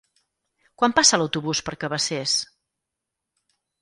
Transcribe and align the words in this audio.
Quan 0.83 0.95
passa 0.99 1.19
l'autobús 1.21 1.61
per 1.67 1.75
Cabacés? 1.85 2.37